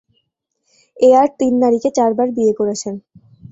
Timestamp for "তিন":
1.39-1.53